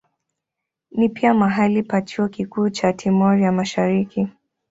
[0.91, 4.27] Ni pia mahali pa chuo kikuu cha Timor ya Mashariki.